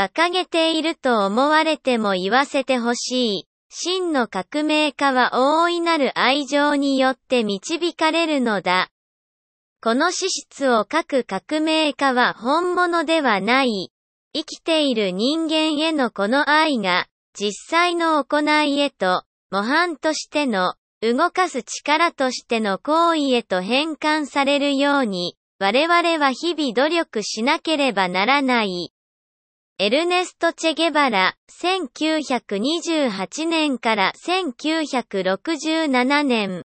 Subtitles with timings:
[0.00, 3.46] 馬鹿げていると思われても言わせてほしい。
[3.68, 8.88] 真の革命家は大いなる愛情によって導かれるのだ。
[9.82, 13.92] この資質を書く革命家は本物ではない。
[14.32, 17.06] 生きている人間へのこの愛が、
[17.38, 28.94] 実際の行いへと、模範としての、動かす力としての行為へと変換されるように、我々は日々努力しなければならない。
[29.82, 36.64] エルネスト・チェゲバラ、1928年から1967年。